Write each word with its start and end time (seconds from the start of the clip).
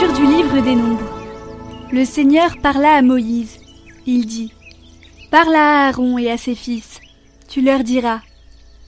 Du 0.00 0.26
livre 0.26 0.60
des 0.60 0.74
Nombres. 0.74 1.08
Le 1.92 2.04
Seigneur 2.04 2.58
parla 2.58 2.96
à 2.96 3.02
Moïse. 3.02 3.60
Il 4.06 4.26
dit 4.26 4.52
Parle 5.30 5.54
à 5.54 5.86
Aaron 5.86 6.18
et 6.18 6.32
à 6.32 6.36
ses 6.36 6.56
fils. 6.56 7.00
Tu 7.48 7.62
leur 7.62 7.84
diras 7.84 8.20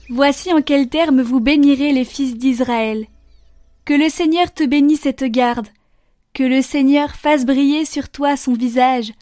Voici 0.09 0.51
en 0.51 0.61
quels 0.61 0.89
termes 0.89 1.21
vous 1.21 1.39
bénirez 1.39 1.93
les 1.93 2.03
fils 2.03 2.37
d'Israël. 2.37 3.07
Que 3.85 3.93
le 3.93 4.09
Seigneur 4.09 4.53
te 4.53 4.65
bénisse 4.65 5.05
et 5.05 5.13
te 5.13 5.23
garde. 5.23 5.69
Que 6.33 6.43
le 6.43 6.61
Seigneur 6.61 7.11
fasse 7.15 7.45
briller 7.45 7.85
sur 7.85 8.09
toi 8.09 8.35
son 8.35 8.53
visage. 8.53 9.13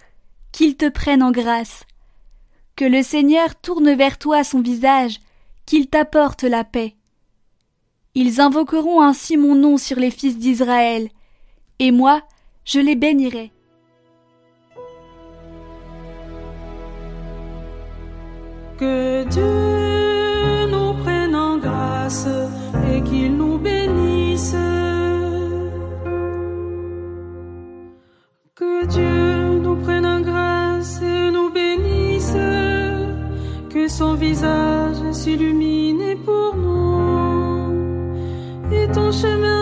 Qu'il 0.52 0.75
te 0.75 0.89
prenne 0.89 1.22
en 1.22 1.31
grâce. 1.31 1.83
Que 2.75 2.86
le 2.86 3.03
Seigneur 3.03 3.56
tourne 3.56 3.94
vers 3.94 4.17
toi 4.17 4.44
son 4.44 4.59
visage. 4.59 5.19
Qu'il 5.67 5.88
t'apporte 5.88 6.44
la 6.44 6.63
paix. 6.63 6.95
Ils 8.16 8.41
invoqueront 8.41 9.02
ainsi 9.02 9.38
mon 9.38 9.53
nom 9.53 9.78
sur 9.78 10.00
les 10.00 10.11
fils 10.11 10.39
d'Israël, 10.39 11.09
et 11.80 11.92
moi, 11.92 12.22
je 12.64 12.80
les 12.80 12.95
bénirai. 12.95 13.52
Que 18.78 19.24
Dieu 19.30 20.68
nous 20.72 20.94
prenne 21.03 21.36
en 21.36 21.58
grâce 21.58 22.28
et 22.91 23.02
qu'il 23.02 23.38
nous 23.38 23.58
bénisse. 23.58 24.56
Que 28.53 28.86
Dieu 28.86 29.59
nous 29.59 29.78
prenne 29.78 30.06
en 30.06 30.22
grâce 30.22 31.02
et 31.02 31.31
nous 31.31 31.50
bénisse. 31.50 32.38
Que 33.69 33.88
son 33.88 34.16
visage 34.16 35.12
s'illumine 35.12 36.18
pour 36.25 36.56
nous. 36.56 37.72
Et 38.74 38.92
ton 38.92 39.12
chemin 39.12 39.55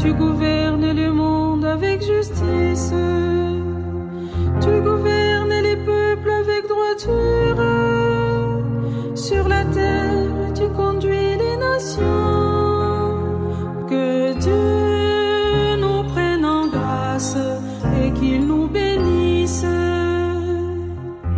tu 0.00 0.14
gouvernes 0.14 0.92
le 0.92 1.12
monde 1.12 1.64
avec 1.64 2.00
justice. 2.02 2.92
Tu 4.60 4.80
gouvernes 4.80 5.60
les 5.62 5.76
peuples 5.76 6.30
avec 6.30 6.66
droiture. 6.68 7.62
Sur 9.14 9.48
la 9.48 9.64
terre, 9.66 10.52
tu 10.54 10.68
conduis 10.70 11.36
les 11.44 11.56
nations. 11.56 12.00
Que 13.90 14.32
Dieu 14.38 15.76
nous 15.82 16.02
prenne 16.12 16.44
en 16.44 16.66
grâce 16.68 17.36
et 18.02 18.10
qu'il 18.12 18.46
nous 18.46 18.68
bénisse. 18.68 19.66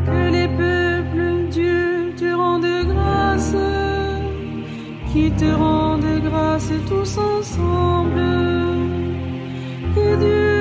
Que 0.07 0.31
les 0.37 0.49
peuples, 0.49 1.49
Dieu, 1.51 2.15
te 2.17 2.33
rendent 2.33 2.87
grâce. 2.93 3.57
Qui 5.13 5.31
te 5.33 5.53
rendent 5.53 6.21
grâce 6.23 6.73
tous 6.89 7.19
ensemble. 7.19 8.42
Que 9.95 10.52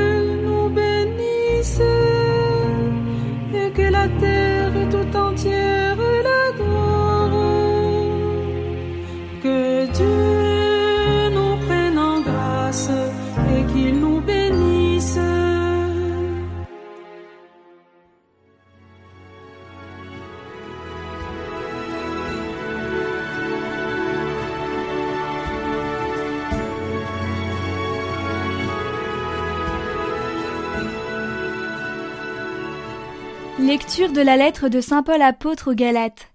Lecture 33.71 34.11
de 34.11 34.19
la 34.19 34.35
lettre 34.35 34.67
de 34.67 34.81
Saint 34.81 35.01
Paul 35.01 35.21
apôtre 35.21 35.71
aux 35.71 35.73
Galates. 35.73 36.33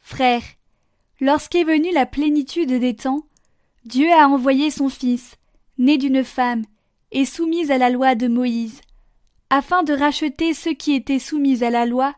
Frères, 0.00 0.40
lorsqu'est 1.20 1.62
venue 1.62 1.92
la 1.92 2.06
plénitude 2.06 2.72
des 2.72 2.96
temps, 2.96 3.26
Dieu 3.84 4.10
a 4.10 4.26
envoyé 4.28 4.70
son 4.70 4.88
Fils, 4.88 5.36
né 5.76 5.98
d'une 5.98 6.24
femme, 6.24 6.64
et 7.12 7.26
soumis 7.26 7.70
à 7.70 7.76
la 7.76 7.90
loi 7.90 8.14
de 8.14 8.28
Moïse, 8.28 8.80
afin 9.50 9.82
de 9.82 9.92
racheter 9.92 10.54
ceux 10.54 10.72
qui 10.72 10.94
étaient 10.94 11.18
soumis 11.18 11.62
à 11.62 11.68
la 11.68 11.84
loi, 11.84 12.14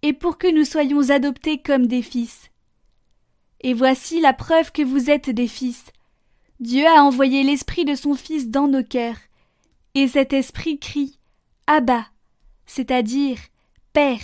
et 0.00 0.14
pour 0.14 0.38
que 0.38 0.50
nous 0.50 0.64
soyons 0.64 1.10
adoptés 1.10 1.58
comme 1.58 1.86
des 1.86 2.00
fils. 2.00 2.48
Et 3.60 3.74
voici 3.74 4.18
la 4.18 4.32
preuve 4.32 4.72
que 4.72 4.80
vous 4.80 5.10
êtes 5.10 5.28
des 5.28 5.46
fils. 5.46 5.84
Dieu 6.58 6.86
a 6.86 7.02
envoyé 7.02 7.42
l'Esprit 7.42 7.84
de 7.84 7.96
son 7.96 8.14
Fils 8.14 8.48
dans 8.48 8.66
nos 8.66 8.82
cœurs, 8.82 9.18
et 9.94 10.08
cet 10.08 10.32
Esprit 10.32 10.78
crie 10.78 11.18
Abba, 11.66 12.06
c'est-à-dire 12.64 13.36
Père. 13.94 14.18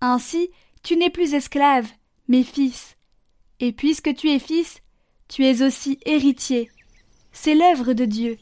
Ainsi, 0.00 0.50
tu 0.82 0.96
n'es 0.96 1.10
plus 1.10 1.32
esclave, 1.32 1.88
mais 2.26 2.42
fils. 2.42 2.96
Et 3.60 3.70
puisque 3.70 4.16
tu 4.16 4.30
es 4.30 4.40
fils, 4.40 4.80
tu 5.28 5.46
es 5.46 5.62
aussi 5.62 6.00
héritier. 6.04 6.68
C'est 7.30 7.54
l'œuvre 7.54 7.92
de 7.92 8.04
Dieu. 8.04 8.38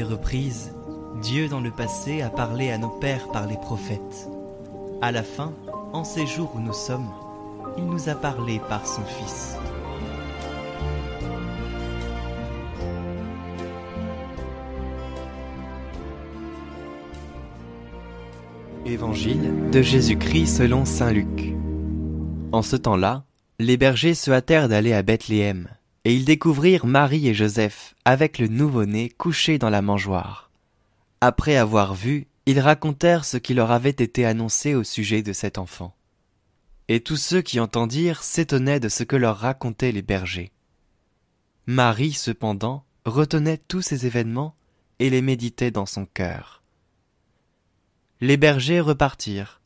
Des 0.00 0.04
reprises, 0.04 0.72
Dieu 1.20 1.48
dans 1.48 1.60
le 1.60 1.70
passé 1.70 2.22
a 2.22 2.30
parlé 2.30 2.70
à 2.70 2.78
nos 2.78 2.88
pères 2.88 3.28
par 3.32 3.46
les 3.46 3.58
prophètes. 3.58 4.30
À 5.02 5.12
la 5.12 5.22
fin, 5.22 5.52
en 5.92 6.04
ces 6.04 6.26
jours 6.26 6.52
où 6.54 6.60
nous 6.60 6.72
sommes, 6.72 7.10
il 7.76 7.84
nous 7.84 8.08
a 8.08 8.14
parlé 8.14 8.62
par 8.70 8.86
son 8.86 9.02
Fils. 9.02 9.56
Évangile 18.86 19.70
de 19.70 19.82
Jésus-Christ 19.82 20.46
selon 20.46 20.86
Saint 20.86 21.12
Luc. 21.12 21.54
En 22.52 22.62
ce 22.62 22.76
temps-là, 22.76 23.24
les 23.58 23.76
bergers 23.76 24.14
se 24.14 24.30
hâtèrent 24.30 24.70
d'aller 24.70 24.94
à 24.94 25.02
Bethléem, 25.02 25.68
et 26.04 26.14
ils 26.14 26.24
découvrirent 26.24 26.86
Marie 26.86 27.28
et 27.28 27.34
Joseph 27.34 27.94
avec 28.04 28.38
le 28.38 28.48
nouveau-né 28.48 29.10
couché 29.10 29.58
dans 29.58 29.70
la 29.70 29.82
mangeoire. 29.82 30.50
Après 31.20 31.56
avoir 31.56 31.94
vu, 31.94 32.26
ils 32.46 32.60
racontèrent 32.60 33.24
ce 33.24 33.36
qui 33.36 33.54
leur 33.54 33.70
avait 33.70 33.90
été 33.90 34.24
annoncé 34.24 34.74
au 34.74 34.84
sujet 34.84 35.22
de 35.22 35.32
cet 35.32 35.58
enfant. 35.58 35.94
Et 36.88 37.00
tous 37.00 37.16
ceux 37.16 37.42
qui 37.42 37.60
entendirent 37.60 38.22
s'étonnaient 38.22 38.80
de 38.80 38.88
ce 38.88 39.04
que 39.04 39.16
leur 39.16 39.36
racontaient 39.36 39.92
les 39.92 40.02
bergers. 40.02 40.50
Marie, 41.66 42.12
cependant, 42.12 42.84
retenait 43.04 43.58
tous 43.58 43.82
ces 43.82 44.06
événements 44.06 44.56
et 44.98 45.10
les 45.10 45.22
méditait 45.22 45.70
dans 45.70 45.86
son 45.86 46.06
cœur. 46.06 46.62
Les 48.20 48.36
bergers 48.36 48.80
repartirent. 48.80 49.60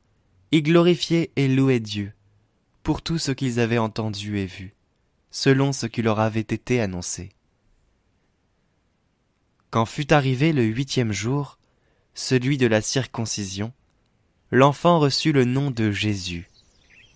Ils 0.53 0.63
glorifiaient 0.63 1.31
et 1.37 1.49
louaient 1.49 1.81
Dieu 1.81 2.13
pour 2.85 3.01
tout 3.01 3.19
ce 3.19 3.33
qu'ils 3.33 3.59
avaient 3.59 3.79
entendu 3.79 4.39
et 4.39 4.45
vu, 4.45 4.75
selon 5.35 5.73
ce 5.73 5.87
qui 5.87 6.01
leur 6.01 6.21
avait 6.21 6.39
été 6.39 6.81
annoncé. 6.81 7.33
Quand 9.71 9.85
fut 9.85 10.13
arrivé 10.13 10.53
le 10.53 10.63
huitième 10.63 11.11
jour, 11.11 11.59
celui 12.15 12.57
de 12.57 12.69
la 12.69 12.81
circoncision, 12.81 13.73
l'enfant 14.53 15.01
reçut 15.01 15.33
le 15.33 15.45
nom 15.45 15.73
de 15.73 15.91
Jésus, 15.91 16.49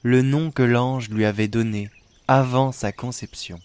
le 0.03 0.23
nom 0.23 0.51
que 0.51 0.65
l'ange 0.65 1.11
lui 1.11 1.25
avait 1.25 1.47
donné 1.47 1.91
avant 2.27 2.73
sa 2.73 2.91
conception. 2.91 3.61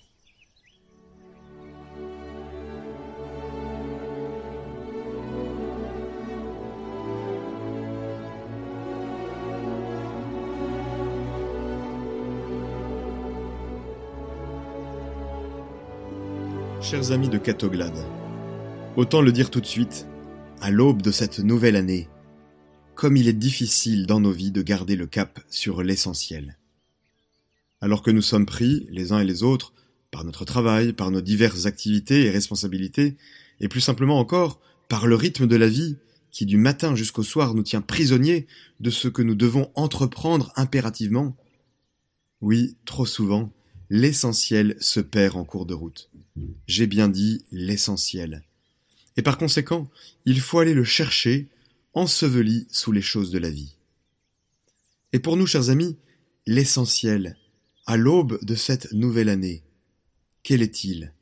Chers 16.94 17.12
amis 17.12 17.28
de 17.28 17.40
Catoglade, 17.40 18.06
autant 18.98 19.24
le 19.24 19.32
dire 19.32 19.50
tout 19.50 19.62
de 19.62 19.66
suite, 19.66 20.06
à 20.62 20.70
l'aube 20.70 21.02
de 21.02 21.10
cette 21.10 21.40
nouvelle 21.40 21.76
année, 21.76 22.08
comme 22.94 23.18
il 23.18 23.28
est 23.28 23.34
difficile 23.34 24.06
dans 24.06 24.20
nos 24.20 24.32
vies 24.32 24.52
de 24.52 24.62
garder 24.62 24.96
le 24.96 25.08
cap 25.08 25.40
sur 25.50 25.82
l'essentiel. 25.82 26.60
Alors 27.82 28.04
que 28.04 28.12
nous 28.12 28.22
sommes 28.22 28.46
pris, 28.46 28.86
les 28.92 29.12
uns 29.12 29.18
et 29.18 29.26
les 29.26 29.42
autres, 29.42 29.74
par 30.12 30.24
notre 30.24 30.46
travail, 30.46 30.94
par 30.94 31.10
nos 31.10 31.22
diverses 31.22 31.66
activités 31.66 32.26
et 32.26 32.30
responsabilités, 32.30 33.18
et 33.60 33.68
plus 33.68 33.82
simplement 33.82 34.20
encore 34.20 34.62
par 34.88 35.08
le 35.08 35.16
rythme 35.16 35.48
de 35.48 35.56
la 35.56 35.70
vie 35.70 35.98
qui 36.30 36.46
du 36.46 36.58
matin 36.58 36.94
jusqu'au 36.94 37.24
soir 37.24 37.56
nous 37.56 37.64
tient 37.64 37.82
prisonniers 37.82 38.46
de 38.82 38.92
ce 38.92 39.08
que 39.08 39.24
nous 39.24 39.34
devons 39.34 39.72
entreprendre 39.74 40.54
impérativement. 40.58 41.36
Oui, 42.40 42.78
trop 42.86 43.08
souvent, 43.08 43.52
l'essentiel 43.94 44.76
se 44.80 45.00
perd 45.00 45.36
en 45.38 45.46
cours 45.46 45.68
de 45.68 45.76
route. 45.76 46.10
J'ai 46.66 46.88
bien 46.88 47.10
dit 47.10 47.46
l'essentiel. 47.52 48.42
Et 49.18 49.22
par 49.22 49.38
conséquent, 49.38 49.88
il 50.26 50.42
faut 50.42 50.58
aller 50.58 50.74
le 50.74 50.84
chercher, 50.84 51.48
enseveli 51.94 52.66
sous 52.72 52.92
les 52.92 53.04
choses 53.04 53.30
de 53.30 53.38
la 53.38 53.52
vie. 53.52 53.76
Et 55.12 55.20
pour 55.20 55.38
nous, 55.38 55.46
chers 55.46 55.70
amis, 55.70 55.96
l'essentiel, 56.48 57.38
à 57.86 57.96
l'aube 57.96 58.44
de 58.44 58.56
cette 58.56 58.92
nouvelle 58.94 59.30
année, 59.30 59.62
quel 60.42 60.64
est-il? 60.64 61.14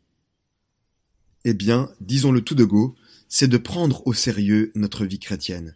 Eh 1.44 1.54
bien, 1.54 1.92
disons-le 2.00 2.40
tout 2.40 2.56
de 2.56 2.64
go, 2.64 2.96
c'est 3.28 3.50
de 3.50 3.58
prendre 3.58 4.02
au 4.08 4.14
sérieux 4.14 4.72
notre 4.76 5.04
vie 5.04 5.20
chrétienne. 5.20 5.76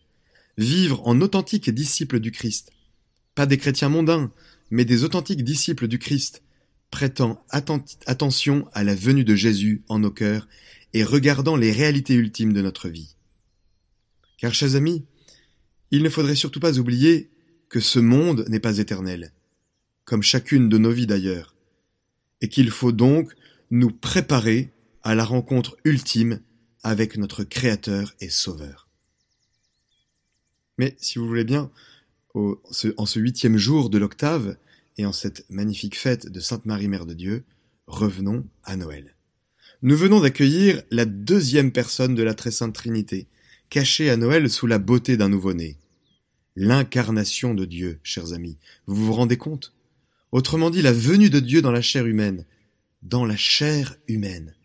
Vivre 0.57 1.06
en 1.06 1.19
authentiques 1.19 1.69
disciples 1.71 2.21
du 2.21 2.31
Christ. 2.31 2.71
Pas 3.36 3.45
des 3.45 3.57
chrétiens 3.57 3.89
mondains, 3.89 4.31
mais 4.69 4.86
des 4.86 5.03
authentiques 5.03 5.44
disciples 5.44 5.89
du 5.89 6.00
Christ, 6.00 6.41
prêtant 6.92 7.44
attention 7.50 8.68
à 8.74 8.84
la 8.84 8.96
venue 8.96 9.24
de 9.24 9.36
Jésus 9.36 9.84
en 9.88 10.00
nos 10.00 10.12
cœurs 10.12 10.48
et 10.94 11.04
regardant 11.04 11.56
les 11.56 11.72
réalités 11.72 12.14
ultimes 12.14 12.54
de 12.54 12.62
notre 12.62 12.88
vie. 12.88 13.16
Car, 14.38 14.54
chers 14.54 14.76
amis, 14.76 15.06
il 15.92 16.04
ne 16.04 16.10
faudrait 16.10 16.36
surtout 16.36 16.60
pas 16.60 16.80
oublier 16.80 17.30
que 17.70 17.80
ce 17.80 18.00
monde 18.00 18.46
n'est 18.48 18.60
pas 18.60 18.78
éternel, 18.78 19.34
comme 20.06 20.24
chacune 20.24 20.70
de 20.70 20.78
nos 20.78 20.92
vies 20.92 21.08
d'ailleurs, 21.08 21.56
et 22.42 22.50
qu'il 22.50 22.70
faut 22.70 22.92
donc 22.92 23.34
nous 23.72 23.92
préparer 23.92 24.72
à 25.04 25.16
la 25.16 25.26
rencontre 25.26 25.78
ultime 25.84 26.40
avec 26.84 27.18
notre 27.18 27.44
Créateur 27.44 28.14
et 28.20 28.30
Sauveur. 28.30 28.88
Mais 30.78 30.96
si 31.00 31.20
vous 31.20 31.28
voulez 31.28 31.44
bien, 31.44 31.72
en 32.36 33.06
ce 33.06 33.20
huitième 33.20 33.58
jour 33.58 33.90
de 33.90 33.98
l'octave, 33.98 34.58
et 34.97 35.06
en 35.06 35.12
cette 35.12 35.50
magnifique 35.50 35.97
fête 35.97 36.31
de 36.31 36.39
Sainte 36.39 36.65
Marie 36.65 36.88
Mère 36.88 37.06
de 37.06 37.13
Dieu, 37.13 37.44
revenons 37.88 38.45
à 38.63 38.75
Noël. 38.75 39.15
Nous 39.81 39.97
venons 39.97 40.21
d'accueillir 40.21 40.81
la 40.89 41.06
deuxième 41.06 41.71
personne 41.71 42.15
de 42.15 42.24
la 42.24 42.33
Très 42.33 42.51
Sainte 42.51 42.74
Trinité, 42.74 43.27
cachée 43.69 44.09
à 44.09 44.18
Noël 44.18 44.50
sous 44.50 44.68
la 44.68 44.80
beauté 44.80 45.18
d'un 45.18 45.30
nouveau-né. 45.30 45.77
L'incarnation 46.56 47.53
de 47.53 47.65
Dieu, 47.65 48.00
chers 48.01 48.33
amis. 48.33 48.57
Vous 48.88 49.06
vous 49.06 49.13
rendez 49.13 49.38
compte? 49.38 49.74
Autrement 50.31 50.69
dit, 50.69 50.81
la 50.81 50.94
venue 50.94 51.30
de 51.30 51.39
Dieu 51.39 51.62
dans 51.62 51.71
la 51.71 51.81
chair 51.81 52.06
humaine. 52.06 52.45
Dans 53.03 53.25
la 53.25 53.36
chair 53.36 53.98
humaine. 54.07 54.56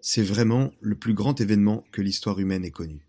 C'est 0.00 0.22
vraiment 0.22 0.72
le 0.80 0.94
plus 0.94 1.14
grand 1.14 1.40
événement 1.40 1.84
que 1.92 2.00
l'histoire 2.00 2.40
humaine 2.40 2.64
ait 2.64 2.70
connu. 2.70 3.06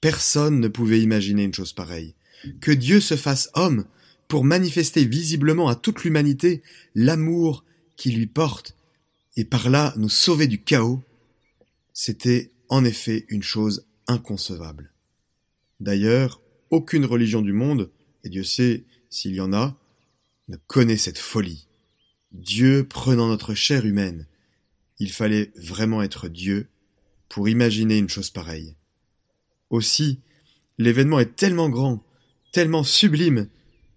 Personne 0.00 0.60
ne 0.60 0.68
pouvait 0.68 1.00
imaginer 1.00 1.44
une 1.44 1.54
chose 1.54 1.74
pareille. 1.74 2.14
Que 2.60 2.72
Dieu 2.72 3.00
se 3.00 3.16
fasse 3.16 3.50
homme 3.54 3.84
pour 4.28 4.44
manifester 4.44 5.04
visiblement 5.04 5.68
à 5.68 5.74
toute 5.74 6.04
l'humanité 6.04 6.62
l'amour 6.94 7.64
qui 7.96 8.10
lui 8.10 8.26
porte 8.26 8.76
et 9.36 9.44
par 9.44 9.70
là 9.70 9.92
nous 9.96 10.08
sauver 10.08 10.46
du 10.46 10.62
chaos, 10.62 11.02
c'était 11.92 12.50
en 12.68 12.84
effet 12.84 13.26
une 13.28 13.42
chose 13.42 13.86
inconcevable. 14.06 14.92
D'ailleurs, 15.80 16.40
aucune 16.70 17.04
religion 17.04 17.42
du 17.42 17.52
monde, 17.52 17.90
et 18.24 18.28
Dieu 18.28 18.44
sait 18.44 18.84
s'il 19.10 19.34
y 19.34 19.40
en 19.40 19.52
a, 19.52 19.76
ne 20.48 20.56
connaît 20.66 20.96
cette 20.96 21.18
folie. 21.18 21.66
Dieu 22.32 22.86
prenant 22.88 23.28
notre 23.28 23.54
chair 23.54 23.86
humaine, 23.86 24.26
il 24.98 25.12
fallait 25.12 25.52
vraiment 25.56 26.02
être 26.02 26.28
Dieu 26.28 26.68
pour 27.28 27.48
imaginer 27.48 27.98
une 27.98 28.08
chose 28.08 28.30
pareille. 28.30 28.74
Aussi, 29.70 30.20
l'événement 30.78 31.20
est 31.20 31.36
tellement 31.36 31.68
grand, 31.68 32.04
tellement 32.52 32.84
sublime, 32.84 33.48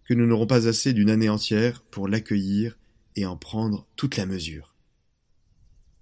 que 0.10 0.16
nous 0.16 0.26
n'aurons 0.26 0.48
pas 0.48 0.68
assez 0.68 0.92
d'une 0.92 1.12
année 1.12 1.30
entière 1.30 1.84
pour 1.84 2.08
l'accueillir 2.08 2.80
et 3.16 3.28
en 3.28 3.38
prendre 3.38 3.86
toute 3.96 4.18
la 4.18 4.26
mesure. 4.26 4.74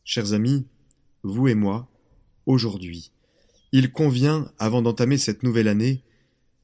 Chers 0.05 0.31
amis, 0.31 0.65
vous 1.23 1.49
et 1.49 1.55
moi, 1.55 1.91
aujourd'hui, 2.45 3.11
il 3.73 3.91
convient, 3.91 4.49
avant 4.59 4.81
d'entamer 4.81 5.17
cette 5.17 5.43
nouvelle 5.43 5.67
année, 5.67 6.05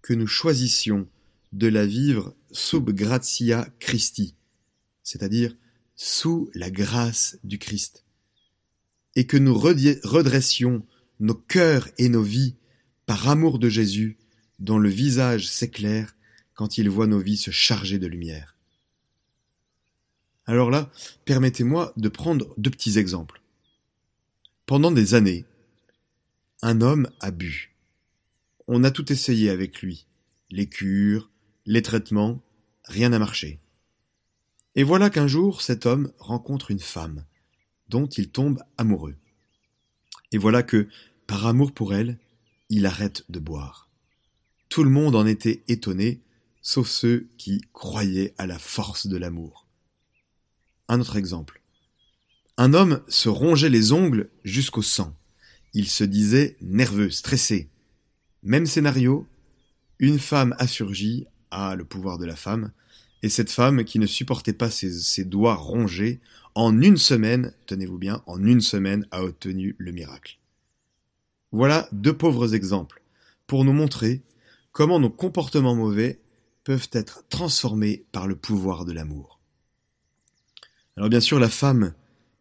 que 0.01 0.13
nous 0.13 0.25
choisissions 0.25 1.05
de 1.51 1.67
la 1.67 1.85
vivre 1.85 2.33
sub 2.53 2.91
gratia 2.91 3.67
Christi, 3.79 4.35
c'est-à-dire 5.03 5.53
sous 5.97 6.49
la 6.55 6.71
grâce 6.71 7.39
du 7.43 7.59
Christ, 7.59 8.05
et 9.17 9.27
que 9.27 9.35
nous 9.35 9.53
redressions 9.53 10.87
nos 11.19 11.35
cœurs 11.35 11.89
et 11.97 12.07
nos 12.07 12.23
vies 12.23 12.55
par 13.05 13.27
amour 13.27 13.59
de 13.59 13.67
Jésus, 13.67 14.17
dont 14.59 14.77
le 14.77 14.87
visage 14.87 15.49
s'éclaire 15.49 16.15
quand 16.55 16.77
il 16.77 16.89
voit 16.89 17.07
nos 17.07 17.19
vies 17.19 17.37
se 17.37 17.51
charger 17.51 17.99
de 17.99 18.07
lumière. 18.07 18.55
Alors 20.45 20.69
là, 20.69 20.91
permettez-moi 21.25 21.93
de 21.95 22.09
prendre 22.09 22.53
deux 22.57 22.71
petits 22.71 22.97
exemples. 22.97 23.41
Pendant 24.65 24.91
des 24.91 25.13
années, 25.13 25.45
un 26.61 26.81
homme 26.81 27.09
a 27.19 27.31
bu. 27.31 27.73
On 28.67 28.83
a 28.83 28.91
tout 28.91 29.11
essayé 29.11 29.49
avec 29.49 29.81
lui. 29.81 30.05
Les 30.49 30.67
cures, 30.67 31.29
les 31.65 31.81
traitements, 31.81 32.41
rien 32.85 33.09
n'a 33.09 33.19
marché. 33.19 33.59
Et 34.75 34.83
voilà 34.83 35.09
qu'un 35.09 35.27
jour, 35.27 35.61
cet 35.61 35.85
homme 35.85 36.11
rencontre 36.19 36.71
une 36.71 36.79
femme, 36.79 37.25
dont 37.89 38.07
il 38.07 38.29
tombe 38.29 38.61
amoureux. 38.77 39.15
Et 40.31 40.37
voilà 40.37 40.63
que, 40.63 40.87
par 41.27 41.45
amour 41.45 41.73
pour 41.73 41.93
elle, 41.93 42.17
il 42.69 42.85
arrête 42.85 43.23
de 43.29 43.39
boire. 43.39 43.89
Tout 44.69 44.83
le 44.83 44.89
monde 44.89 45.15
en 45.15 45.27
était 45.27 45.63
étonné, 45.67 46.21
sauf 46.63 46.87
ceux 46.87 47.27
qui 47.37 47.61
croyaient 47.73 48.33
à 48.39 48.47
la 48.47 48.57
force 48.57 49.05
de 49.05 49.17
l'amour. 49.17 49.67
Un 50.87 50.99
autre 50.99 51.17
exemple. 51.17 51.61
Un 52.57 52.73
homme 52.73 53.03
se 53.07 53.29
rongeait 53.29 53.69
les 53.69 53.91
ongles 53.91 54.29
jusqu'au 54.43 54.81
sang. 54.81 55.15
Il 55.73 55.87
se 55.87 56.03
disait 56.03 56.57
nerveux, 56.61 57.11
stressé. 57.11 57.69
Même 58.41 58.65
scénario, 58.65 59.27
une 59.99 60.19
femme 60.19 60.55
a 60.57 60.67
surgi, 60.67 61.27
à 61.51 61.75
le 61.75 61.85
pouvoir 61.85 62.17
de 62.17 62.25
la 62.25 62.35
femme, 62.35 62.71
et 63.21 63.29
cette 63.29 63.51
femme 63.51 63.83
qui 63.83 63.99
ne 63.99 64.05
supportait 64.05 64.53
pas 64.53 64.69
ses 64.69 65.23
doigts 65.23 65.55
rongés, 65.55 66.19
en 66.55 66.81
une 66.81 66.97
semaine, 66.97 67.53
tenez-vous 67.65 67.97
bien, 67.97 68.21
en 68.25 68.43
une 68.43 68.61
semaine 68.61 69.07
a 69.11 69.23
obtenu 69.23 69.75
le 69.77 69.91
miracle. 69.91 70.39
Voilà 71.51 71.87
deux 71.91 72.15
pauvres 72.15 72.55
exemples 72.55 73.01
pour 73.47 73.65
nous 73.65 73.73
montrer 73.73 74.23
comment 74.71 74.99
nos 74.99 75.09
comportements 75.09 75.75
mauvais 75.75 76.19
peuvent 76.63 76.89
être 76.91 77.27
transformés 77.29 78.05
par 78.11 78.27
le 78.27 78.35
pouvoir 78.35 78.85
de 78.85 78.93
l'amour. 78.93 79.39
Alors 80.95 81.09
bien 81.09 81.19
sûr, 81.19 81.39
la 81.39 81.49
femme 81.49 81.93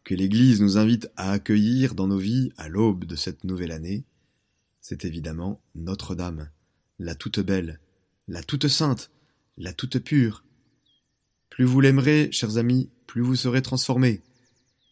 que 0.05 0.14
l'Église 0.14 0.61
nous 0.61 0.79
invite 0.79 1.11
à 1.17 1.31
accueillir 1.33 1.95
dans 1.95 2.07
nos 2.07 2.19
vies 2.19 2.52
à 2.57 2.69
l'aube 2.69 3.05
de 3.05 3.17
cette 3.17 3.45
nouvelle 3.45 3.73
année, 3.73 4.05
c'est 4.81 5.05
évidemment 5.05 5.61
Notre-Dame, 5.75 6.50
la 6.99 7.14
toute 7.14 7.41
belle, 7.41 7.81
la 8.29 8.43
toute 8.43 8.69
sainte, 8.69 9.11
la 9.57 9.73
toute 9.73 9.99
pure. 9.99 10.45
Plus 11.50 11.64
vous 11.64 11.81
l'aimerez, 11.81 12.31
chers 12.33 12.57
amis, 12.57 12.91
plus 13.07 13.23
vous 13.23 13.37
serez 13.37 13.62
transformés. 13.62 14.23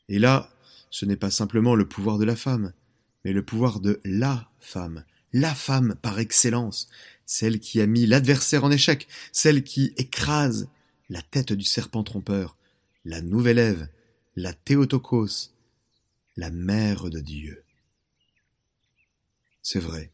Et 0.09 0.19
là, 0.19 0.51
ce 0.91 1.07
n'est 1.07 1.17
pas 1.17 1.31
simplement 1.31 1.75
le 1.75 1.89
pouvoir 1.89 2.19
de 2.19 2.25
la 2.25 2.37
femme, 2.37 2.73
mais 3.25 3.33
le 3.33 3.45
pouvoir 3.45 3.81
de 3.81 4.01
la 4.05 4.51
femme, 4.61 5.05
la 5.33 5.55
femme 5.55 5.95
par 6.03 6.19
excellence, 6.19 6.89
celle 7.27 7.61
qui 7.61 7.81
a 7.81 7.87
mis 7.87 8.07
l'adversaire 8.07 8.65
en 8.65 8.71
échec, 8.71 9.07
celle 9.33 9.63
qui 9.63 9.93
écrase 9.97 10.69
la 11.09 11.23
tête 11.23 11.53
du 11.53 11.65
serpent 11.65 12.03
trompeur, 12.03 12.57
la 13.05 13.21
nouvelle 13.21 13.59
Ève, 13.59 13.89
la 14.37 14.53
Théotokos, 14.53 15.51
la 16.37 16.51
mère 16.51 17.11
de 17.11 17.21
Dieu. 17.21 17.63
C'est 19.63 19.81
vrai, 19.81 20.11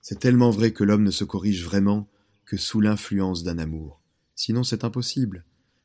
c'est 0.00 0.18
tellement 0.18 0.50
vrai 0.50 0.72
que 0.72 0.84
l'homme 0.84 1.04
ne 1.04 1.10
se 1.10 1.24
corrige 1.24 1.64
vraiment 1.64 2.08
que 2.44 2.56
sous 2.56 2.80
l'influence 2.80 3.42
d'un 3.42 3.58
amour. 3.58 4.00
Sinon 4.34 4.64
c'est 4.64 4.84
impossible. 4.84 5.44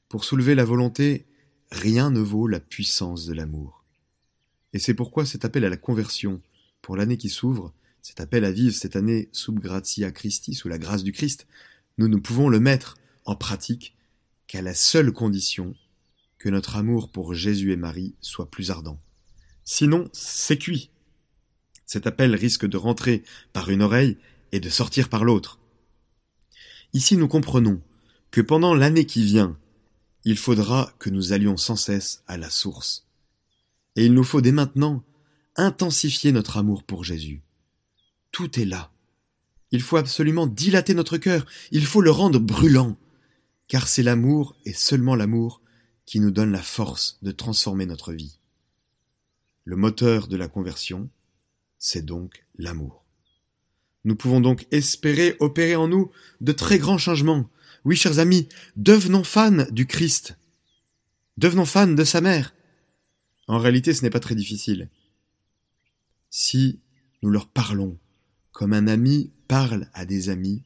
Pour 0.09 0.23
soulever 0.23 0.55
la 0.55 0.65
volonté, 0.65 1.25
rien 1.71 2.09
ne 2.09 2.19
vaut 2.19 2.47
la 2.47 2.59
puissance 2.59 3.25
de 3.25 3.33
l'amour. 3.33 3.85
Et 4.73 4.79
c'est 4.79 4.93
pourquoi 4.93 5.25
cet 5.25 5.45
appel 5.45 5.65
à 5.65 5.69
la 5.69 5.77
conversion, 5.77 6.41
pour 6.81 6.95
l'année 6.95 7.17
qui 7.17 7.29
s'ouvre, 7.29 7.73
cet 8.01 8.21
appel 8.21 8.45
à 8.45 8.51
vivre 8.51 8.75
cette 8.75 8.95
année 8.95 9.29
sub 9.31 9.59
gratia 9.59 10.11
Christi, 10.11 10.53
sous 10.53 10.69
la 10.69 10.77
grâce 10.77 11.03
du 11.03 11.11
Christ, 11.11 11.47
nous 11.97 12.07
ne 12.07 12.17
pouvons 12.17 12.49
le 12.49 12.59
mettre 12.59 12.97
en 13.25 13.35
pratique 13.35 13.95
qu'à 14.47 14.61
la 14.61 14.73
seule 14.73 15.11
condition 15.11 15.75
que 16.37 16.49
notre 16.49 16.77
amour 16.77 17.11
pour 17.11 17.33
Jésus 17.33 17.71
et 17.71 17.77
Marie 17.77 18.15
soit 18.21 18.49
plus 18.49 18.71
ardent. 18.71 18.99
Sinon, 19.63 20.09
c'est 20.13 20.57
cuit. 20.57 20.89
Cet 21.85 22.07
appel 22.07 22.33
risque 22.35 22.65
de 22.65 22.77
rentrer 22.77 23.23
par 23.53 23.69
une 23.69 23.81
oreille 23.81 24.17
et 24.51 24.59
de 24.59 24.69
sortir 24.69 25.09
par 25.09 25.23
l'autre. 25.23 25.59
Ici 26.93 27.17
nous 27.17 27.27
comprenons 27.27 27.81
que 28.31 28.41
pendant 28.41 28.73
l'année 28.73 29.05
qui 29.05 29.23
vient, 29.23 29.57
il 30.23 30.37
faudra 30.37 30.93
que 30.99 31.09
nous 31.09 31.33
allions 31.33 31.57
sans 31.57 31.75
cesse 31.75 32.23
à 32.27 32.37
la 32.37 32.49
source. 32.49 33.07
Et 33.95 34.05
il 34.05 34.13
nous 34.13 34.23
faut 34.23 34.41
dès 34.41 34.51
maintenant 34.51 35.03
intensifier 35.55 36.31
notre 36.31 36.57
amour 36.57 36.83
pour 36.83 37.03
Jésus. 37.03 37.41
Tout 38.31 38.59
est 38.59 38.65
là. 38.65 38.91
Il 39.71 39.81
faut 39.81 39.97
absolument 39.97 40.47
dilater 40.47 40.93
notre 40.93 41.17
cœur, 41.17 41.45
il 41.71 41.85
faut 41.85 42.01
le 42.01 42.11
rendre 42.11 42.39
brûlant, 42.39 42.97
car 43.67 43.87
c'est 43.87 44.03
l'amour 44.03 44.55
et 44.65 44.73
seulement 44.73 45.15
l'amour 45.15 45.61
qui 46.05 46.19
nous 46.19 46.31
donne 46.31 46.51
la 46.51 46.61
force 46.61 47.19
de 47.21 47.31
transformer 47.31 47.85
notre 47.85 48.13
vie. 48.13 48.39
Le 49.63 49.75
moteur 49.75 50.27
de 50.27 50.37
la 50.37 50.47
conversion, 50.47 51.09
c'est 51.77 52.03
donc 52.03 52.45
l'amour. 52.57 53.05
Nous 54.05 54.15
pouvons 54.15 54.41
donc 54.41 54.65
espérer 54.71 55.35
opérer 55.39 55.75
en 55.75 55.87
nous 55.87 56.09
de 56.41 56.51
très 56.51 56.79
grands 56.79 56.97
changements. 56.97 57.47
Oui, 57.85 57.95
chers 57.95 58.17
amis, 58.17 58.49
devenons 58.75 59.23
fans 59.23 59.65
du 59.71 59.85
Christ. 59.85 60.37
Devenons 61.37 61.65
fans 61.65 61.87
de 61.87 62.03
sa 62.03 62.21
mère. 62.21 62.55
En 63.47 63.59
réalité, 63.59 63.93
ce 63.93 64.01
n'est 64.01 64.09
pas 64.09 64.19
très 64.19 64.35
difficile. 64.35 64.89
Si 66.29 66.79
nous 67.21 67.29
leur 67.29 67.47
parlons 67.47 67.97
comme 68.59 68.73
un 68.73 68.87
ami 68.87 69.31
parle 69.47 69.87
à 69.93 70.03
des 70.03 70.27
amis, 70.27 70.63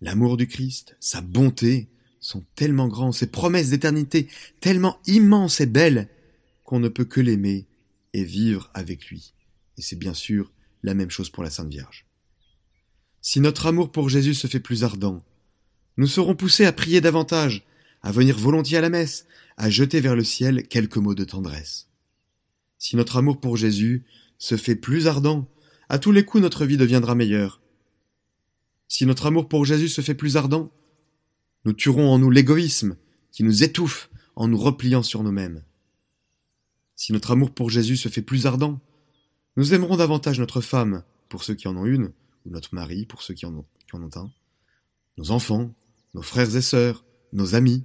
l'amour 0.00 0.38
du 0.38 0.46
Christ, 0.46 0.96
sa 1.00 1.20
bonté 1.20 1.90
sont 2.18 2.46
tellement 2.54 2.88
grands, 2.88 3.12
ses 3.12 3.26
promesses 3.26 3.68
d'éternité 3.68 4.26
tellement 4.60 4.98
immenses 5.06 5.60
et 5.60 5.66
belles 5.66 6.08
qu'on 6.64 6.80
ne 6.80 6.88
peut 6.88 7.04
que 7.04 7.20
l'aimer 7.20 7.66
et 8.14 8.24
vivre 8.24 8.70
avec 8.72 9.08
lui. 9.08 9.34
Et 9.76 9.82
c'est 9.82 9.98
bien 9.98 10.14
sûr 10.14 10.50
la 10.82 10.94
même 10.94 11.10
chose 11.10 11.28
pour 11.28 11.42
la 11.42 11.50
Sainte 11.50 11.68
Vierge. 11.68 12.06
Si 13.20 13.38
notre 13.40 13.66
amour 13.66 13.92
pour 13.92 14.08
Jésus 14.08 14.32
se 14.32 14.46
fait 14.46 14.60
plus 14.60 14.84
ardent, 14.84 15.22
nous 15.98 16.06
serons 16.06 16.34
poussés 16.34 16.64
à 16.64 16.72
prier 16.72 17.02
davantage, 17.02 17.66
à 18.00 18.12
venir 18.12 18.38
volontiers 18.38 18.78
à 18.78 18.80
la 18.80 18.88
messe, 18.88 19.26
à 19.58 19.68
jeter 19.68 20.00
vers 20.00 20.16
le 20.16 20.24
ciel 20.24 20.68
quelques 20.68 20.96
mots 20.96 21.14
de 21.14 21.24
tendresse. 21.24 21.90
Si 22.78 22.96
notre 22.96 23.18
amour 23.18 23.40
pour 23.40 23.58
Jésus 23.58 24.06
se 24.38 24.56
fait 24.56 24.74
plus 24.74 25.06
ardent, 25.06 25.46
à 25.88 25.98
tous 25.98 26.12
les 26.12 26.24
coups 26.24 26.42
notre 26.42 26.66
vie 26.66 26.76
deviendra 26.76 27.14
meilleure. 27.14 27.60
Si 28.88 29.06
notre 29.06 29.26
amour 29.26 29.48
pour 29.48 29.64
Jésus 29.64 29.88
se 29.88 30.00
fait 30.00 30.14
plus 30.14 30.36
ardent, 30.36 30.70
nous 31.64 31.72
tuerons 31.72 32.10
en 32.10 32.18
nous 32.18 32.30
l'égoïsme 32.30 32.96
qui 33.32 33.42
nous 33.42 33.62
étouffe 33.62 34.10
en 34.36 34.48
nous 34.48 34.58
repliant 34.58 35.02
sur 35.02 35.22
nous-mêmes. 35.22 35.62
Si 36.94 37.12
notre 37.12 37.30
amour 37.30 37.52
pour 37.52 37.70
Jésus 37.70 37.96
se 37.96 38.08
fait 38.08 38.22
plus 38.22 38.46
ardent, 38.46 38.80
nous 39.56 39.74
aimerons 39.74 39.96
davantage 39.96 40.38
notre 40.38 40.60
femme, 40.60 41.02
pour 41.28 41.44
ceux 41.44 41.54
qui 41.54 41.68
en 41.68 41.76
ont 41.76 41.86
une, 41.86 42.12
ou 42.46 42.50
notre 42.50 42.74
mari, 42.74 43.06
pour 43.06 43.22
ceux 43.22 43.34
qui 43.34 43.46
en 43.46 43.54
ont, 43.54 43.64
un, 43.92 44.30
nos 45.16 45.30
enfants, 45.30 45.74
nos 46.14 46.22
frères 46.22 46.54
et 46.54 46.62
sœurs, 46.62 47.04
nos 47.32 47.54
amis. 47.54 47.84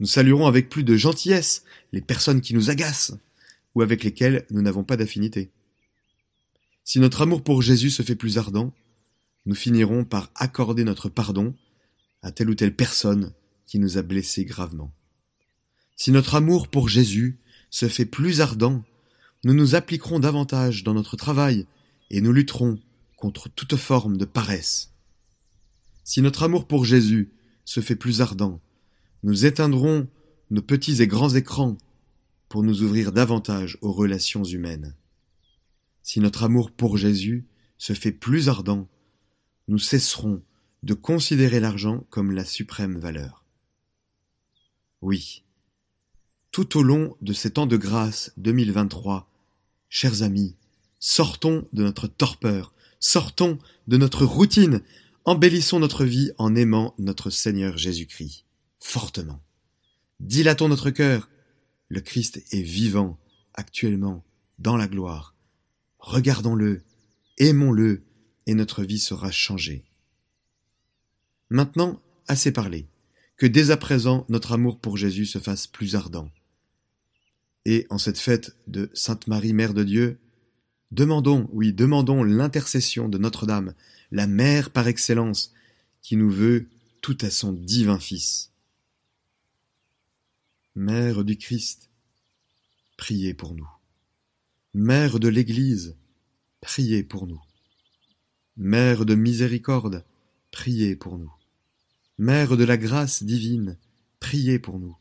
Nous 0.00 0.06
saluerons 0.06 0.46
avec 0.46 0.68
plus 0.68 0.84
de 0.84 0.96
gentillesse 0.96 1.64
les 1.92 2.00
personnes 2.00 2.40
qui 2.40 2.54
nous 2.54 2.70
agacent, 2.70 3.18
ou 3.74 3.82
avec 3.82 4.04
lesquelles 4.04 4.46
nous 4.50 4.62
n'avons 4.62 4.84
pas 4.84 4.96
d'affinité. 4.96 5.50
Si 6.84 7.00
notre 7.00 7.22
amour 7.22 7.42
pour 7.42 7.62
Jésus 7.62 7.90
se 7.90 8.02
fait 8.02 8.14
plus 8.14 8.36
ardent, 8.36 8.72
nous 9.46 9.54
finirons 9.54 10.04
par 10.04 10.30
accorder 10.34 10.84
notre 10.84 11.08
pardon 11.08 11.54
à 12.22 12.30
telle 12.30 12.50
ou 12.50 12.54
telle 12.54 12.76
personne 12.76 13.32
qui 13.66 13.78
nous 13.78 13.96
a 13.96 14.02
blessés 14.02 14.44
gravement. 14.44 14.92
Si 15.96 16.12
notre 16.12 16.34
amour 16.34 16.68
pour 16.68 16.90
Jésus 16.90 17.38
se 17.70 17.88
fait 17.88 18.04
plus 18.04 18.42
ardent, 18.42 18.84
nous 19.44 19.54
nous 19.54 19.74
appliquerons 19.74 20.20
davantage 20.20 20.84
dans 20.84 20.92
notre 20.92 21.16
travail 21.16 21.66
et 22.10 22.20
nous 22.20 22.32
lutterons 22.32 22.78
contre 23.16 23.48
toute 23.48 23.76
forme 23.76 24.18
de 24.18 24.26
paresse. 24.26 24.92
Si 26.04 26.20
notre 26.20 26.42
amour 26.42 26.68
pour 26.68 26.84
Jésus 26.84 27.32
se 27.64 27.80
fait 27.80 27.96
plus 27.96 28.20
ardent, 28.20 28.60
nous 29.22 29.46
éteindrons 29.46 30.06
nos 30.50 30.62
petits 30.62 31.00
et 31.00 31.06
grands 31.06 31.34
écrans 31.34 31.78
pour 32.50 32.62
nous 32.62 32.82
ouvrir 32.82 33.10
davantage 33.10 33.78
aux 33.80 33.92
relations 33.92 34.44
humaines. 34.44 34.94
Si 36.04 36.20
notre 36.20 36.44
amour 36.44 36.70
pour 36.70 36.98
Jésus 36.98 37.46
se 37.78 37.94
fait 37.94 38.12
plus 38.12 38.50
ardent, 38.50 38.86
nous 39.68 39.78
cesserons 39.78 40.42
de 40.82 40.92
considérer 40.92 41.60
l'argent 41.60 42.06
comme 42.10 42.30
la 42.30 42.44
suprême 42.44 42.98
valeur. 42.98 43.46
Oui, 45.00 45.44
tout 46.52 46.78
au 46.78 46.82
long 46.82 47.16
de 47.22 47.32
ces 47.32 47.52
temps 47.52 47.66
de 47.66 47.78
grâce 47.78 48.32
2023, 48.36 49.30
chers 49.88 50.22
amis, 50.22 50.56
sortons 51.00 51.66
de 51.72 51.82
notre 51.82 52.06
torpeur, 52.06 52.74
sortons 53.00 53.58
de 53.88 53.96
notre 53.96 54.26
routine, 54.26 54.82
embellissons 55.24 55.80
notre 55.80 56.04
vie 56.04 56.32
en 56.36 56.54
aimant 56.54 56.94
notre 56.98 57.30
Seigneur 57.30 57.78
Jésus-Christ, 57.78 58.44
fortement. 58.78 59.42
Dilatons 60.20 60.68
notre 60.68 60.90
cœur, 60.90 61.30
le 61.88 62.02
Christ 62.02 62.44
est 62.52 62.62
vivant, 62.62 63.18
actuellement, 63.54 64.22
dans 64.58 64.76
la 64.76 64.86
gloire. 64.86 65.33
Regardons-le, 66.04 66.82
aimons-le, 67.38 68.04
et 68.46 68.52
notre 68.52 68.84
vie 68.84 68.98
sera 68.98 69.30
changée. 69.30 69.86
Maintenant, 71.48 71.98
assez 72.28 72.52
parlé. 72.52 72.86
Que 73.38 73.46
dès 73.46 73.70
à 73.70 73.78
présent 73.78 74.26
notre 74.28 74.52
amour 74.52 74.78
pour 74.80 74.98
Jésus 74.98 75.24
se 75.24 75.38
fasse 75.38 75.66
plus 75.66 75.96
ardent. 75.96 76.30
Et 77.64 77.86
en 77.88 77.96
cette 77.96 78.18
fête 78.18 78.54
de 78.66 78.90
Sainte 78.92 79.28
Marie, 79.28 79.54
Mère 79.54 79.72
de 79.72 79.82
Dieu, 79.82 80.18
demandons, 80.92 81.48
oui, 81.54 81.72
demandons 81.72 82.22
l'intercession 82.22 83.08
de 83.08 83.16
Notre-Dame, 83.16 83.72
la 84.10 84.26
Mère 84.26 84.72
par 84.72 84.88
excellence, 84.88 85.54
qui 86.02 86.16
nous 86.18 86.30
veut 86.30 86.68
tout 87.00 87.16
à 87.22 87.30
son 87.30 87.54
divin 87.54 87.98
Fils. 87.98 88.52
Mère 90.74 91.24
du 91.24 91.38
Christ, 91.38 91.88
priez 92.98 93.32
pour 93.32 93.54
nous. 93.54 93.70
Mère 94.76 95.20
de 95.20 95.28
l'Église, 95.28 95.94
priez 96.60 97.04
pour 97.04 97.28
nous. 97.28 97.40
Mère 98.56 99.04
de 99.06 99.14
miséricorde, 99.14 100.04
priez 100.50 100.96
pour 100.96 101.16
nous. 101.16 101.32
Mère 102.18 102.56
de 102.56 102.64
la 102.64 102.76
grâce 102.76 103.22
divine, 103.22 103.78
priez 104.18 104.58
pour 104.58 104.80
nous. 104.80 104.96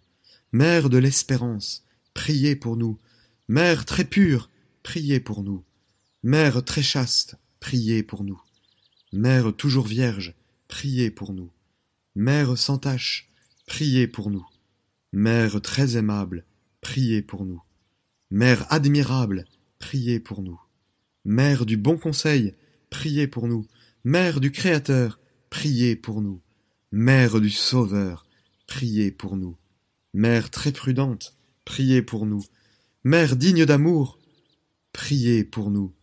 Mère 0.51 0.91
de 0.91 0.99
l'espérance, 0.99 1.83
priez 2.13 2.55
pour 2.55 2.77
nous. 2.77 2.99
Mère 3.47 3.85
très 3.85 4.05
pure, 4.05 4.51
priez 4.83 5.19
pour 5.19 5.41
nous. 5.41 5.63
Mère 6.21 6.63
très 6.63 6.83
chaste, 6.83 7.35
priez 7.59 8.03
pour 8.03 8.23
nous. 8.23 8.39
Mère 9.11 9.55
toujours 9.55 9.87
vierge, 9.87 10.35
priez 10.67 11.09
pour 11.09 11.33
nous. 11.33 11.49
Mère 12.13 12.59
sans 12.59 12.77
tache, 12.77 13.31
priez 13.65 14.07
pour 14.07 14.29
nous. 14.29 14.45
Mère 15.13 15.59
très 15.63 15.97
aimable, 15.97 16.45
priez 16.81 17.23
pour 17.23 17.43
nous. 17.43 17.63
Mère 18.29 18.71
admirable, 18.71 19.45
priez 19.83 20.21
pour 20.21 20.41
nous. 20.41 20.61
Mère 21.25 21.65
du 21.65 21.75
bon 21.75 21.97
conseil, 21.97 22.55
priez 22.89 23.27
pour 23.27 23.49
nous. 23.49 23.67
Mère 24.05 24.39
du 24.39 24.49
Créateur, 24.49 25.19
priez 25.49 25.97
pour 25.97 26.21
nous. 26.21 26.41
Mère 26.93 27.41
du 27.41 27.49
Sauveur, 27.49 28.25
priez 28.65 29.11
pour 29.11 29.35
nous. 29.35 29.57
Mère 30.13 30.49
très 30.51 30.71
prudente, 30.71 31.35
priez 31.65 32.01
pour 32.01 32.25
nous. 32.25 32.45
Mère 33.03 33.35
digne 33.35 33.65
d'amour, 33.65 34.19
priez 34.93 35.43
pour 35.43 35.69
nous. 35.69 35.93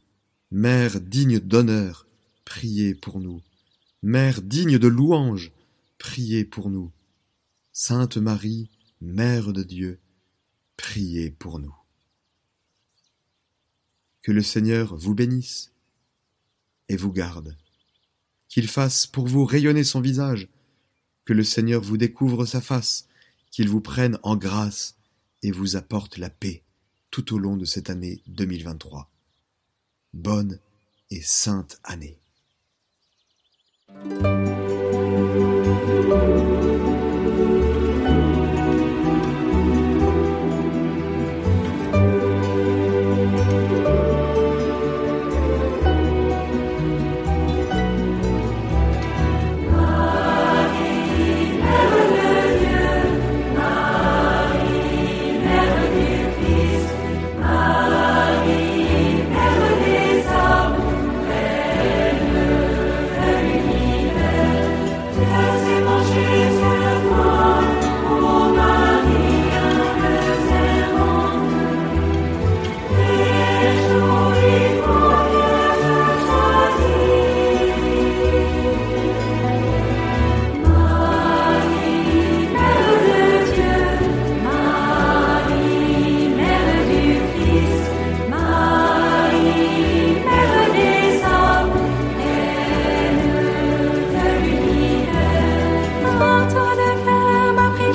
Mère 0.50 1.00
digne 1.00 1.40
d'honneur, 1.40 2.06
priez 2.44 2.94
pour 2.94 3.18
nous. 3.18 3.40
Mère 4.02 4.42
digne 4.42 4.78
de 4.78 4.88
louange, 4.88 5.52
priez 5.96 6.44
pour 6.44 6.68
nous. 6.68 6.92
Sainte 7.72 8.18
Marie, 8.18 8.68
Mère 9.00 9.54
de 9.54 9.62
Dieu, 9.62 10.00
priez 10.76 11.30
pour 11.30 11.58
nous. 11.58 11.79
Que 14.22 14.32
le 14.32 14.42
Seigneur 14.42 14.96
vous 14.96 15.14
bénisse 15.14 15.72
et 16.88 16.96
vous 16.96 17.12
garde, 17.12 17.56
qu'il 18.48 18.68
fasse 18.68 19.06
pour 19.06 19.26
vous 19.26 19.44
rayonner 19.44 19.84
son 19.84 20.00
visage, 20.00 20.48
que 21.24 21.32
le 21.32 21.44
Seigneur 21.44 21.82
vous 21.82 21.96
découvre 21.96 22.44
sa 22.44 22.60
face, 22.60 23.06
qu'il 23.50 23.68
vous 23.68 23.80
prenne 23.80 24.18
en 24.22 24.36
grâce 24.36 24.96
et 25.42 25.52
vous 25.52 25.76
apporte 25.76 26.18
la 26.18 26.30
paix 26.30 26.62
tout 27.10 27.34
au 27.34 27.38
long 27.38 27.56
de 27.56 27.64
cette 27.64 27.90
année 27.90 28.22
2023. 28.26 29.10
Bonne 30.12 30.58
et 31.10 31.22
sainte 31.22 31.78
année. 31.84 32.18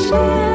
shine. 0.10 0.55